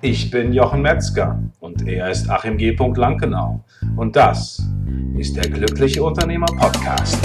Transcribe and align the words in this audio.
Ich 0.00 0.30
bin 0.30 0.52
Jochen 0.52 0.80
Metzger 0.80 1.42
und 1.58 1.88
er 1.88 2.08
ist 2.08 2.30
Achim 2.30 2.56
G. 2.56 2.70
Lankenau. 2.70 3.64
Und 3.96 4.14
das 4.14 4.62
ist 5.18 5.34
der 5.34 5.50
Glückliche 5.50 6.04
Unternehmer 6.04 6.46
Podcast. 6.46 7.18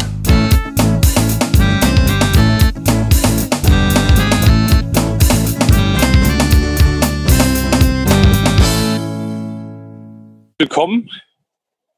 Willkommen, 10.57 11.11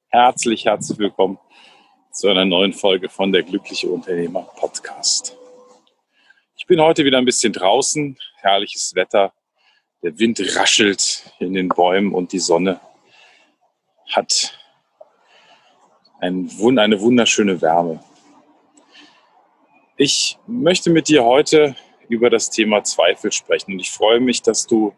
herzlich, 0.09 0.65
herzlich 0.65 0.99
willkommen 0.99 1.37
zu 2.11 2.27
einer 2.27 2.43
neuen 2.43 2.73
Folge 2.73 3.07
von 3.07 3.31
der 3.31 3.43
Glückliche 3.43 3.87
Unternehmer 3.87 4.41
Podcast. 4.59 5.37
Ich 6.57 6.65
bin 6.65 6.81
heute 6.81 7.05
wieder 7.05 7.17
ein 7.17 7.25
bisschen 7.25 7.53
draußen, 7.53 8.17
herrliches 8.41 8.93
Wetter, 8.93 9.31
der 10.05 10.19
Wind 10.19 10.39
raschelt 10.55 11.33
in 11.39 11.53
den 11.53 11.67
Bäumen 11.67 12.13
und 12.13 12.31
die 12.31 12.37
Sonne 12.37 12.79
hat 14.11 14.55
ein, 16.19 16.47
eine 16.77 17.01
wunderschöne 17.01 17.59
Wärme. 17.59 18.03
Ich 19.97 20.37
möchte 20.45 20.91
mit 20.91 21.07
dir 21.07 21.23
heute 21.23 21.75
über 22.07 22.29
das 22.29 22.51
Thema 22.51 22.83
Zweifel 22.83 23.31
sprechen 23.31 23.73
und 23.73 23.79
ich 23.79 23.89
freue 23.89 24.19
mich, 24.19 24.43
dass 24.43 24.67
du 24.67 24.93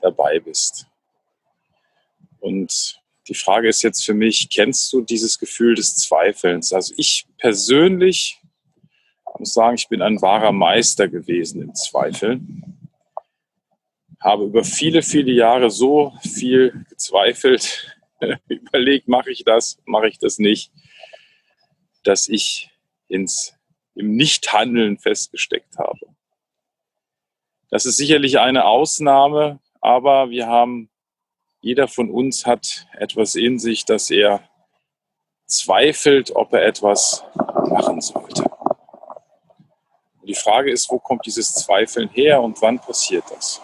dabei 0.00 0.40
bist. 0.40 0.88
Und 2.40 3.00
die 3.28 3.34
Frage 3.34 3.68
ist 3.68 3.82
jetzt 3.82 4.04
für 4.04 4.14
mich, 4.14 4.48
kennst 4.50 4.92
du 4.92 5.02
dieses 5.02 5.38
Gefühl 5.38 5.76
des 5.76 5.94
Zweifelns? 5.94 6.72
Also 6.72 6.94
ich 6.96 7.28
persönlich 7.38 8.40
muss 9.38 9.54
sagen, 9.54 9.76
ich 9.76 9.88
bin 9.88 10.02
ein 10.02 10.20
wahrer 10.20 10.50
Meister 10.50 11.06
gewesen 11.06 11.62
im 11.62 11.74
Zweifeln 11.76 12.61
habe 14.22 14.44
über 14.44 14.64
viele, 14.64 15.02
viele 15.02 15.32
Jahre 15.32 15.70
so 15.70 16.12
viel 16.22 16.84
gezweifelt, 16.88 17.96
überlegt, 18.48 19.08
mache 19.08 19.30
ich 19.30 19.44
das, 19.44 19.78
mache 19.84 20.08
ich 20.08 20.18
das 20.18 20.38
nicht, 20.38 20.72
dass 22.04 22.28
ich 22.28 22.70
ins, 23.08 23.54
im 23.94 24.14
Nichthandeln 24.14 24.98
festgesteckt 24.98 25.78
habe. 25.78 26.06
Das 27.70 27.86
ist 27.86 27.96
sicherlich 27.96 28.38
eine 28.38 28.64
Ausnahme, 28.64 29.60
aber 29.80 30.30
wir 30.30 30.46
haben, 30.46 30.90
jeder 31.60 31.88
von 31.88 32.10
uns 32.10 32.46
hat 32.46 32.86
etwas 32.92 33.34
in 33.34 33.58
sich, 33.58 33.84
dass 33.84 34.10
er 34.10 34.48
zweifelt, 35.46 36.34
ob 36.34 36.52
er 36.52 36.64
etwas 36.64 37.24
machen 37.68 38.00
sollte. 38.00 38.44
Und 40.20 40.28
die 40.28 40.34
Frage 40.34 40.70
ist, 40.70 40.90
wo 40.90 40.98
kommt 40.98 41.26
dieses 41.26 41.54
Zweifeln 41.54 42.08
her 42.10 42.42
und 42.42 42.60
wann 42.62 42.78
passiert 42.78 43.24
das? 43.30 43.60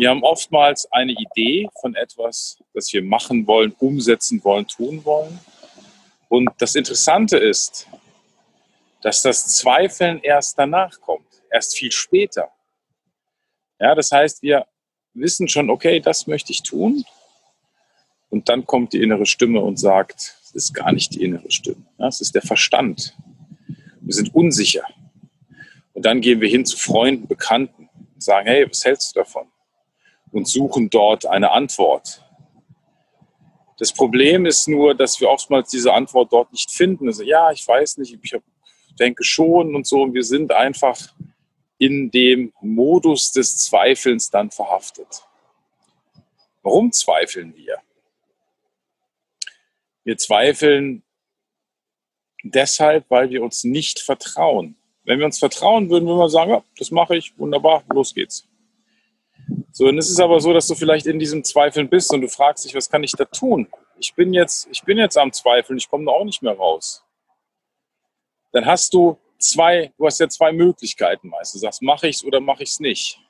Wir 0.00 0.08
haben 0.08 0.22
oftmals 0.22 0.90
eine 0.92 1.12
Idee 1.12 1.68
von 1.78 1.94
etwas, 1.94 2.56
das 2.72 2.90
wir 2.90 3.02
machen 3.02 3.46
wollen, 3.46 3.76
umsetzen 3.80 4.42
wollen, 4.42 4.66
tun 4.66 5.04
wollen. 5.04 5.38
Und 6.30 6.48
das 6.56 6.74
Interessante 6.74 7.36
ist, 7.36 7.86
dass 9.02 9.20
das 9.20 9.58
Zweifeln 9.58 10.18
erst 10.22 10.58
danach 10.58 10.98
kommt, 11.02 11.26
erst 11.52 11.76
viel 11.76 11.92
später. 11.92 12.48
Ja, 13.78 13.94
das 13.94 14.10
heißt, 14.10 14.40
wir 14.40 14.66
wissen 15.12 15.48
schon, 15.48 15.68
okay, 15.68 16.00
das 16.00 16.26
möchte 16.26 16.52
ich 16.52 16.62
tun. 16.62 17.04
Und 18.30 18.48
dann 18.48 18.64
kommt 18.64 18.94
die 18.94 19.02
innere 19.02 19.26
Stimme 19.26 19.60
und 19.60 19.78
sagt, 19.78 20.34
es 20.42 20.52
ist 20.52 20.72
gar 20.72 20.92
nicht 20.92 21.14
die 21.14 21.22
innere 21.22 21.50
Stimme, 21.50 21.84
es 21.98 22.22
ist 22.22 22.34
der 22.34 22.40
Verstand. 22.40 23.14
Wir 24.00 24.14
sind 24.14 24.34
unsicher. 24.34 24.86
Und 25.92 26.06
dann 26.06 26.22
gehen 26.22 26.40
wir 26.40 26.48
hin 26.48 26.64
zu 26.64 26.78
Freunden, 26.78 27.28
Bekannten 27.28 27.90
und 28.14 28.22
sagen, 28.22 28.46
hey, 28.48 28.66
was 28.66 28.82
hältst 28.82 29.14
du 29.14 29.20
davon? 29.20 29.49
Und 30.32 30.48
suchen 30.48 30.90
dort 30.90 31.26
eine 31.26 31.50
Antwort. 31.52 32.24
Das 33.78 33.92
Problem 33.92 34.44
ist 34.44 34.68
nur, 34.68 34.94
dass 34.94 35.20
wir 35.20 35.30
oftmals 35.30 35.70
diese 35.70 35.92
Antwort 35.94 36.32
dort 36.32 36.52
nicht 36.52 36.70
finden. 36.70 37.06
Also 37.08 37.22
ja, 37.22 37.50
ich 37.50 37.66
weiß 37.66 37.96
nicht, 37.96 38.18
ich 38.22 38.36
denke 38.98 39.24
schon 39.24 39.74
und 39.74 39.86
so. 39.86 40.02
Und 40.02 40.12
wir 40.12 40.22
sind 40.22 40.52
einfach 40.52 40.98
in 41.78 42.10
dem 42.10 42.52
Modus 42.60 43.32
des 43.32 43.56
Zweifelns 43.56 44.28
dann 44.28 44.50
verhaftet. 44.50 45.24
Warum 46.62 46.92
zweifeln 46.92 47.56
wir? 47.56 47.78
Wir 50.04 50.18
zweifeln 50.18 51.02
deshalb, 52.42 53.06
weil 53.08 53.30
wir 53.30 53.42
uns 53.42 53.64
nicht 53.64 54.00
vertrauen. 54.00 54.76
Wenn 55.04 55.18
wir 55.18 55.26
uns 55.26 55.38
vertrauen, 55.38 55.88
würden 55.88 56.06
wir 56.06 56.16
mal 56.16 56.28
sagen, 56.28 56.50
ja, 56.50 56.62
das 56.78 56.90
mache 56.90 57.16
ich, 57.16 57.36
wunderbar, 57.38 57.82
los 57.88 58.14
geht's. 58.14 58.46
So, 59.72 59.88
es 59.88 60.10
ist 60.10 60.20
aber 60.20 60.40
so, 60.40 60.52
dass 60.52 60.66
du 60.66 60.74
vielleicht 60.74 61.06
in 61.06 61.18
diesem 61.18 61.44
Zweifeln 61.44 61.88
bist 61.88 62.12
und 62.12 62.22
du 62.22 62.28
fragst 62.28 62.64
dich, 62.64 62.74
was 62.74 62.90
kann 62.90 63.04
ich 63.04 63.12
da 63.12 63.24
tun? 63.24 63.68
Ich 63.98 64.14
bin 64.14 64.32
jetzt, 64.32 64.68
ich 64.70 64.82
bin 64.82 64.98
jetzt 64.98 65.16
am 65.16 65.32
Zweifeln, 65.32 65.78
ich 65.78 65.88
komme 65.88 66.06
da 66.06 66.12
auch 66.12 66.24
nicht 66.24 66.42
mehr 66.42 66.54
raus. 66.54 67.04
Dann 68.52 68.66
hast 68.66 68.92
du 68.94 69.16
zwei, 69.38 69.92
du 69.96 70.06
hast 70.06 70.18
ja 70.18 70.28
zwei 70.28 70.52
Möglichkeiten 70.52 71.28
meist. 71.28 71.54
Du 71.54 71.58
sagst, 71.58 71.82
mache 71.82 72.08
ich 72.08 72.16
es 72.16 72.24
oder 72.24 72.40
mache 72.40 72.62
ich 72.62 72.70
es 72.70 72.80
nicht. 72.80 73.20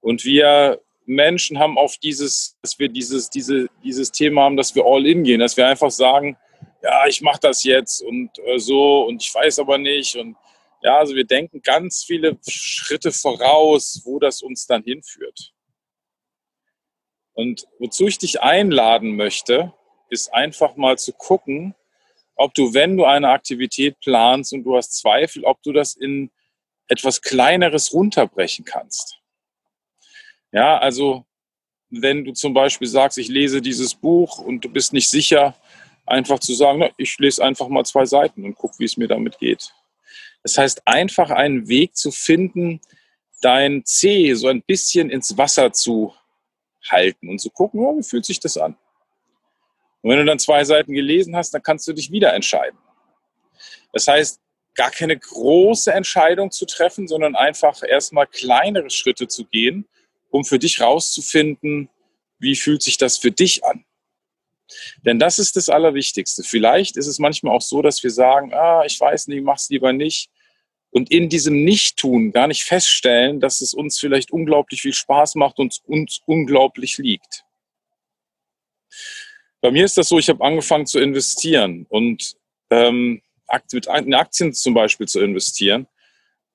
Und 0.00 0.24
wir 0.24 0.80
Menschen 1.06 1.58
haben 1.58 1.78
auf 1.78 1.96
dieses, 1.96 2.56
dass 2.60 2.78
wir 2.78 2.88
dieses, 2.88 3.30
diese, 3.30 3.68
dieses 3.82 4.12
Thema 4.12 4.42
haben, 4.42 4.56
dass 4.56 4.74
wir 4.74 4.84
all 4.84 5.06
in 5.06 5.24
gehen, 5.24 5.40
dass 5.40 5.56
wir 5.56 5.66
einfach 5.66 5.90
sagen, 5.90 6.36
ja, 6.82 7.06
ich 7.06 7.22
mache 7.22 7.40
das 7.40 7.64
jetzt 7.64 8.02
und 8.02 8.30
äh, 8.38 8.58
so 8.58 9.04
und 9.04 9.22
ich 9.22 9.34
weiß 9.34 9.60
aber 9.60 9.78
nicht 9.78 10.16
und 10.16 10.36
ja, 10.82 10.98
also 10.98 11.14
wir 11.14 11.24
denken 11.24 11.62
ganz 11.62 12.04
viele 12.04 12.38
Schritte 12.48 13.12
voraus, 13.12 14.02
wo 14.04 14.18
das 14.18 14.42
uns 14.42 14.66
dann 14.66 14.82
hinführt. 14.82 15.52
Und 17.34 17.66
wozu 17.78 18.06
ich 18.06 18.18
dich 18.18 18.42
einladen 18.42 19.16
möchte, 19.16 19.72
ist 20.10 20.34
einfach 20.34 20.76
mal 20.76 20.98
zu 20.98 21.12
gucken, 21.12 21.74
ob 22.34 22.54
du, 22.54 22.74
wenn 22.74 22.96
du 22.96 23.04
eine 23.04 23.30
Aktivität 23.30 23.98
planst 24.00 24.52
und 24.52 24.64
du 24.64 24.76
hast 24.76 24.98
Zweifel, 24.98 25.44
ob 25.44 25.62
du 25.62 25.72
das 25.72 25.94
in 25.94 26.30
etwas 26.88 27.22
Kleineres 27.22 27.92
runterbrechen 27.92 28.64
kannst. 28.64 29.18
Ja, 30.50 30.78
also 30.78 31.24
wenn 31.88 32.24
du 32.24 32.32
zum 32.32 32.54
Beispiel 32.54 32.88
sagst, 32.88 33.18
ich 33.18 33.28
lese 33.28 33.62
dieses 33.62 33.94
Buch 33.94 34.38
und 34.38 34.64
du 34.64 34.68
bist 34.68 34.92
nicht 34.92 35.08
sicher, 35.08 35.54
einfach 36.06 36.40
zu 36.40 36.54
sagen, 36.54 36.80
na, 36.80 36.90
ich 36.96 37.16
lese 37.18 37.44
einfach 37.44 37.68
mal 37.68 37.84
zwei 37.84 38.04
Seiten 38.04 38.44
und 38.44 38.54
guck, 38.56 38.78
wie 38.78 38.84
es 38.84 38.96
mir 38.96 39.08
damit 39.08 39.38
geht. 39.38 39.72
Das 40.42 40.58
heißt, 40.58 40.86
einfach 40.86 41.30
einen 41.30 41.68
Weg 41.68 41.96
zu 41.96 42.10
finden, 42.10 42.80
dein 43.40 43.84
C 43.84 44.34
so 44.34 44.48
ein 44.48 44.62
bisschen 44.62 45.10
ins 45.10 45.36
Wasser 45.36 45.72
zu 45.72 46.14
halten 46.88 47.28
und 47.28 47.40
zu 47.40 47.50
gucken, 47.50 47.80
oh, 47.80 47.98
wie 47.98 48.02
fühlt 48.02 48.24
sich 48.24 48.40
das 48.40 48.56
an? 48.56 48.76
Und 50.00 50.10
wenn 50.10 50.18
du 50.18 50.24
dann 50.24 50.38
zwei 50.38 50.64
Seiten 50.64 50.92
gelesen 50.92 51.36
hast, 51.36 51.52
dann 51.52 51.62
kannst 51.62 51.86
du 51.86 51.92
dich 51.92 52.10
wieder 52.10 52.34
entscheiden. 52.34 52.78
Das 53.92 54.08
heißt, 54.08 54.40
gar 54.74 54.90
keine 54.90 55.18
große 55.18 55.92
Entscheidung 55.92 56.50
zu 56.50 56.66
treffen, 56.66 57.06
sondern 57.06 57.36
einfach 57.36 57.82
erstmal 57.82 58.26
kleinere 58.26 58.90
Schritte 58.90 59.28
zu 59.28 59.44
gehen, 59.44 59.86
um 60.30 60.44
für 60.44 60.58
dich 60.58 60.80
rauszufinden, 60.80 61.88
wie 62.38 62.56
fühlt 62.56 62.82
sich 62.82 62.96
das 62.96 63.18
für 63.18 63.30
dich 63.30 63.64
an. 63.64 63.84
Denn 65.04 65.18
das 65.18 65.38
ist 65.38 65.56
das 65.56 65.68
Allerwichtigste. 65.68 66.42
Vielleicht 66.42 66.96
ist 66.96 67.06
es 67.06 67.18
manchmal 67.18 67.54
auch 67.54 67.60
so, 67.60 67.82
dass 67.82 68.02
wir 68.02 68.10
sagen, 68.10 68.54
ah, 68.54 68.82
ich 68.86 68.98
weiß 68.98 69.28
nicht, 69.28 69.44
mach's 69.44 69.68
lieber 69.68 69.92
nicht. 69.92 70.30
Und 70.92 71.10
in 71.10 71.28
diesem 71.28 71.64
Nicht-Tun 71.64 72.32
gar 72.32 72.46
nicht 72.46 72.64
feststellen, 72.64 73.40
dass 73.40 73.60
es 73.60 73.74
uns 73.74 73.98
vielleicht 73.98 74.30
unglaublich 74.30 74.82
viel 74.82 74.92
Spaß 74.92 75.34
macht 75.34 75.58
und 75.58 75.80
uns 75.86 76.20
unglaublich 76.26 76.98
liegt. 76.98 77.44
Bei 79.60 79.70
mir 79.70 79.84
ist 79.84 79.96
das 79.96 80.08
so, 80.08 80.18
ich 80.18 80.28
habe 80.28 80.44
angefangen 80.44 80.86
zu 80.86 81.00
investieren 81.00 81.86
und 81.88 82.36
ähm, 82.70 83.22
mit 83.72 83.88
Aktien 83.88 84.52
zum 84.52 84.74
Beispiel 84.74 85.08
zu 85.08 85.20
investieren. 85.20 85.86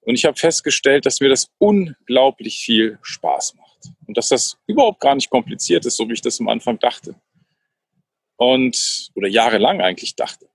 Und 0.01 0.15
ich 0.15 0.25
habe 0.25 0.37
festgestellt, 0.37 1.05
dass 1.05 1.19
mir 1.19 1.29
das 1.29 1.49
unglaublich 1.57 2.59
viel 2.59 2.99
Spaß 3.01 3.55
macht. 3.55 3.89
Und 4.05 4.17
dass 4.17 4.29
das 4.29 4.57
überhaupt 4.67 4.99
gar 4.99 5.15
nicht 5.15 5.29
kompliziert 5.29 5.85
ist, 5.85 5.97
so 5.97 6.07
wie 6.07 6.13
ich 6.13 6.21
das 6.21 6.39
am 6.39 6.47
Anfang 6.47 6.79
dachte 6.79 7.15
und 8.37 9.09
oder 9.15 9.27
jahrelang 9.27 9.81
eigentlich 9.81 10.15
dachte. 10.15 10.47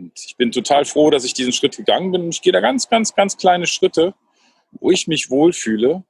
Und 0.00 0.12
ich 0.24 0.36
bin 0.36 0.50
total 0.50 0.84
froh, 0.84 1.10
dass 1.10 1.24
ich 1.24 1.34
diesen 1.34 1.52
Schritt 1.52 1.76
gegangen 1.76 2.10
bin. 2.10 2.22
Und 2.22 2.34
ich 2.34 2.42
gehe 2.42 2.52
da 2.52 2.60
ganz, 2.60 2.88
ganz, 2.88 3.14
ganz 3.14 3.36
kleine 3.36 3.66
Schritte, 3.66 4.14
wo 4.72 4.90
ich 4.90 5.06
mich 5.06 5.28
wohlfühle. 5.28 6.04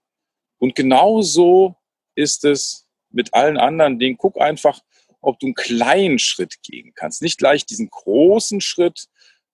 Und 0.59 0.77
genauso 0.77 1.75
ist 2.15 2.45
es 2.45 2.87
mit 3.11 3.35
allen 3.35 3.59
anderen 3.59 3.99
Dingen. 3.99 4.17
Guck 4.17 4.41
einfach, 4.41 4.81
ob 5.21 5.41
du 5.41 5.47
einen 5.47 5.55
kleinen 5.55 6.19
Schritt 6.19 6.63
gehen 6.63 6.93
kannst. 6.95 7.21
Nicht 7.21 7.39
gleich 7.39 7.67
diesen 7.67 7.91
großen 7.91 8.61
Schritt 8.61 9.07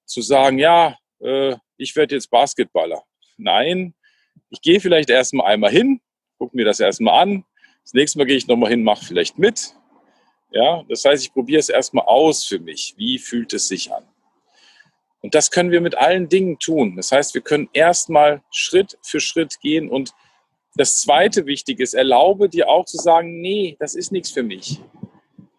zu 0.04 0.20
sagen, 0.20 0.58
ja, 0.58 0.96
äh, 1.20 1.56
ich 1.78 1.96
werde 1.96 2.14
jetzt 2.14 2.30
Basketballer. 2.30 3.02
Nein, 3.38 3.94
ich 4.50 4.60
gehe 4.60 4.80
vielleicht 4.80 5.10
erstmal 5.10 5.52
einmal 5.52 5.70
hin, 5.70 6.00
guck 6.38 6.54
mir 6.54 6.64
das 6.64 6.80
erstmal 6.80 7.22
an. 7.22 7.44
Das 7.82 7.94
nächste 7.94 8.18
Mal 8.18 8.26
gehe 8.26 8.36
ich 8.36 8.46
nochmal 8.46 8.70
hin, 8.70 8.82
mache 8.82 9.04
vielleicht 9.04 9.38
mit. 9.38 9.74
Ja, 10.50 10.84
das 10.88 11.04
heißt, 11.04 11.24
ich 11.24 11.32
probiere 11.32 11.60
es 11.60 11.68
erstmal 11.68 12.04
aus 12.06 12.44
für 12.44 12.58
mich. 12.58 12.94
Wie 12.96 13.18
fühlt 13.18 13.52
es 13.52 13.68
sich 13.68 13.92
an? 13.92 14.04
Und 15.26 15.34
das 15.34 15.50
können 15.50 15.72
wir 15.72 15.80
mit 15.80 15.96
allen 15.96 16.28
Dingen 16.28 16.56
tun. 16.60 16.94
Das 16.94 17.10
heißt, 17.10 17.34
wir 17.34 17.40
können 17.40 17.68
erstmal 17.72 18.44
Schritt 18.52 18.96
für 19.02 19.18
Schritt 19.18 19.58
gehen 19.60 19.90
und 19.90 20.12
das 20.76 21.00
zweite 21.00 21.46
Wichtige 21.46 21.82
ist, 21.82 21.94
erlaube 21.94 22.48
dir 22.48 22.68
auch 22.68 22.84
zu 22.84 22.96
sagen, 22.96 23.40
nee, 23.40 23.76
das 23.80 23.96
ist 23.96 24.12
nichts 24.12 24.30
für 24.30 24.44
mich. 24.44 24.80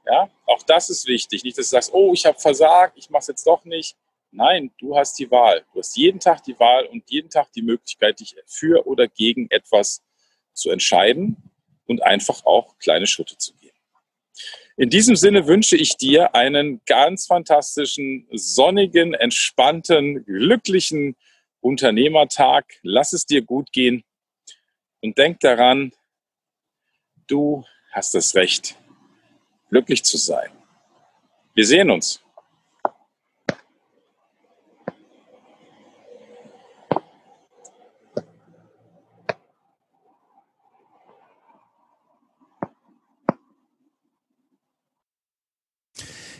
Ja, 0.06 0.30
auch 0.46 0.64
das 0.64 0.90
ist 0.90 1.06
wichtig. 1.06 1.44
Nicht, 1.44 1.58
dass 1.58 1.66
du 1.66 1.72
sagst, 1.72 1.94
oh, 1.94 2.14
ich 2.14 2.26
habe 2.26 2.40
versagt, 2.40 2.98
ich 2.98 3.10
mache 3.10 3.24
es 3.24 3.28
jetzt 3.28 3.46
doch 3.46 3.66
nicht. 3.66 3.98
Nein, 4.32 4.72
du 4.80 4.96
hast 4.96 5.20
die 5.20 5.30
Wahl. 5.30 5.66
Du 5.74 5.80
hast 5.80 5.98
jeden 5.98 6.22
Tag 6.22 6.46
die 6.46 6.58
Wahl 6.58 6.86
und 6.86 7.04
jeden 7.10 7.30
Tag 7.30 7.52
die 7.52 7.62
Möglichkeit, 7.62 8.22
dich 8.22 8.38
für 8.46 8.88
oder 8.88 9.10
gegen 9.10 9.48
etwas 9.50 10.02
zu 10.54 10.70
entscheiden 10.70 11.52
und 11.88 12.02
einfach 12.04 12.46
auch 12.46 12.78
kleine 12.80 13.06
Schritte 13.06 13.38
zu 13.38 13.54
gehen. 13.56 13.67
In 14.80 14.92
diesem 14.92 15.16
Sinne 15.16 15.48
wünsche 15.48 15.76
ich 15.76 15.98
dir 15.98 16.36
einen 16.36 16.82
ganz 16.86 17.26
fantastischen, 17.26 18.28
sonnigen, 18.32 19.16
entspannten, 19.16 20.24
glücklichen 20.24 21.16
Unternehmertag. 21.62 22.66
Lass 22.84 23.12
es 23.12 23.26
dir 23.26 23.42
gut 23.42 23.72
gehen 23.72 24.04
und 25.02 25.18
denk 25.18 25.40
daran, 25.40 25.94
du 27.26 27.66
hast 27.92 28.14
das 28.14 28.36
Recht, 28.36 28.78
glücklich 29.72 30.04
zu 30.04 30.18
sein. 30.18 30.52
Wir 31.56 31.66
sehen 31.66 31.90
uns. 31.90 32.24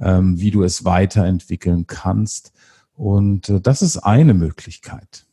ähm, 0.00 0.40
wie 0.40 0.50
du 0.50 0.62
es 0.62 0.84
weiterentwickeln 0.84 1.86
kannst. 1.86 2.52
Und 2.94 3.48
äh, 3.48 3.60
das 3.60 3.82
ist 3.82 3.98
eine 3.98 4.34
Möglichkeit. 4.34 5.26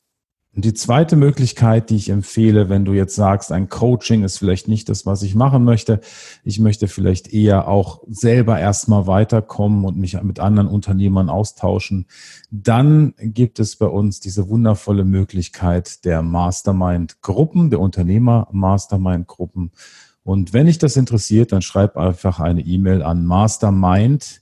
Und 0.55 0.65
die 0.65 0.73
zweite 0.73 1.15
Möglichkeit, 1.15 1.89
die 1.89 1.95
ich 1.95 2.09
empfehle, 2.09 2.69
wenn 2.69 2.83
du 2.83 2.91
jetzt 2.91 3.15
sagst, 3.15 3.51
ein 3.51 3.69
Coaching 3.69 4.23
ist 4.23 4.39
vielleicht 4.39 4.67
nicht 4.67 4.89
das, 4.89 5.05
was 5.05 5.21
ich 5.21 5.35
machen 5.35 5.63
möchte, 5.63 6.01
ich 6.43 6.59
möchte 6.59 6.87
vielleicht 6.87 7.31
eher 7.31 7.67
auch 7.67 8.01
selber 8.09 8.59
erstmal 8.59 9.05
weiterkommen 9.05 9.85
und 9.85 9.95
mich 9.95 10.21
mit 10.21 10.39
anderen 10.39 10.67
Unternehmern 10.67 11.29
austauschen, 11.29 12.07
dann 12.49 13.13
gibt 13.19 13.59
es 13.59 13.75
bei 13.75 13.85
uns 13.85 14.19
diese 14.19 14.49
wundervolle 14.49 15.05
Möglichkeit 15.05 16.03
der 16.03 16.23
Mastermind-Gruppen, 16.23 17.69
der 17.69 17.79
Unternehmer-Mastermind-Gruppen. 17.79 19.71
Und 20.23 20.51
wenn 20.51 20.65
dich 20.65 20.79
das 20.79 20.97
interessiert, 20.97 21.51
dann 21.51 21.61
schreib 21.61 21.95
einfach 21.95 22.39
eine 22.39 22.61
E-Mail 22.61 23.03
an 23.03 23.25
mastermind 23.25 24.41